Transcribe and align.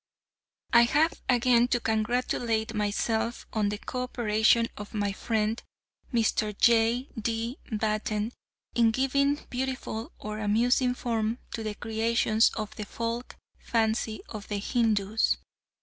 I 0.73 0.81
have 0.85 1.13
again 1.29 1.67
to 1.67 1.79
congratulate 1.79 2.73
myself 2.73 3.45
on 3.53 3.69
the 3.69 3.77
co 3.77 4.01
operation 4.01 4.67
of 4.75 4.95
my 4.95 5.11
friend 5.13 5.61
Mr. 6.11 6.57
J. 6.57 7.09
D. 7.21 7.59
Batten 7.71 8.31
in 8.73 8.89
giving 8.89 9.35
beautiful 9.51 10.11
or 10.17 10.39
amusing 10.39 10.95
form 10.95 11.37
to 11.51 11.61
the 11.61 11.75
creations 11.75 12.49
of 12.55 12.75
the 12.77 12.85
folk 12.85 13.35
fancy 13.59 14.23
of 14.27 14.47
the 14.47 14.57
Hindoos. 14.57 15.37